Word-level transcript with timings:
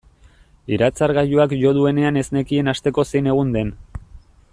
Iratzargailuak 0.77 1.53
jo 1.63 1.73
duenean 1.79 2.17
ez 2.23 2.25
nekien 2.37 2.73
asteko 2.73 3.05
zein 3.13 3.29
egun 3.35 3.53
den. 3.59 3.71